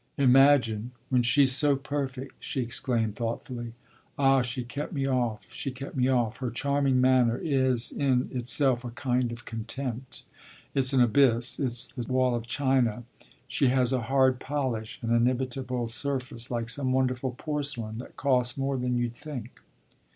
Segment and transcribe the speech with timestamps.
[0.17, 3.73] "Imagine when she's so perfect!" she exclaimed thoughtfully.
[4.17, 6.37] "Ah she kept me off she kept me off!
[6.37, 10.23] Her charming manner is in itself a kind of contempt.
[10.73, 13.03] It's an abyss it's the wall of China.
[13.47, 18.77] She has a hard polish, an inimitable surface, like some wonderful porcelain that costs more
[18.79, 19.59] than you'd think."